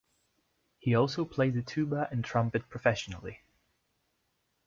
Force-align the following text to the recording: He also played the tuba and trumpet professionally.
He 0.79 0.95
also 0.95 1.25
played 1.25 1.53
the 1.53 1.61
tuba 1.61 2.07
and 2.09 2.25
trumpet 2.25 2.67
professionally. 2.69 3.43